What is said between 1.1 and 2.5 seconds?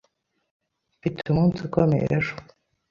umunsi ukomeye ejo.